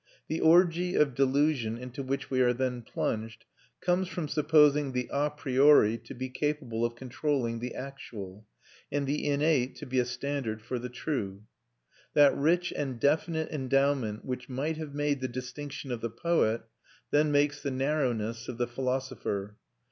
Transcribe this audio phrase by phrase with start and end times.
[0.29, 3.45] The orgy of delusion into which we are then plunged
[3.81, 8.47] comes from supposing the a priori to be capable of controlling the actual,
[8.91, 11.43] and the innate to be a standard for the true.
[12.15, 16.63] That rich and definite endowment which might have made the distinction of the poet,
[17.11, 19.55] then makes the narrowness of the philosopher.